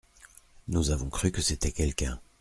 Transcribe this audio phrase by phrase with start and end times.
[0.67, 2.19] Nous avons cru que c’était quelqu’un.